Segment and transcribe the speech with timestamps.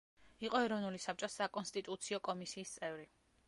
[0.47, 3.11] იყო ეროვნული საბჭოს საკონსტიტუციო კომისიის წევრი.